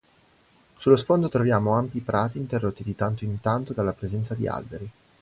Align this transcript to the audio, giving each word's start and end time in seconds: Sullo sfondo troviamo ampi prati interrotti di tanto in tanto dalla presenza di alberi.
Sullo 0.77 0.95
sfondo 0.95 1.29
troviamo 1.29 1.75
ampi 1.75 1.99
prati 1.99 2.39
interrotti 2.39 2.81
di 2.81 2.95
tanto 2.95 3.23
in 3.23 3.39
tanto 3.39 3.71
dalla 3.71 3.93
presenza 3.93 4.33
di 4.33 4.47
alberi. 4.47 4.89